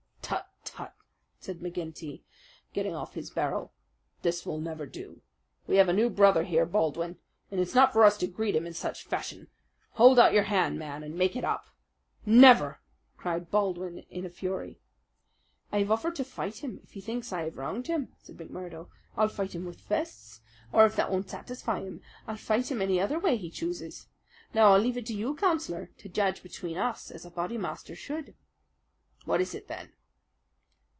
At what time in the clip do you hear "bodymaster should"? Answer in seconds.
27.31-28.35